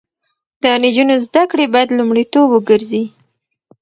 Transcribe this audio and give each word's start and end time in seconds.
د 0.61 0.63
نجونو 0.83 1.15
زده 1.25 1.43
کړې 1.51 1.65
باید 1.73 1.89
لومړیتوب 1.97 2.47
وګرځي. 2.51 3.03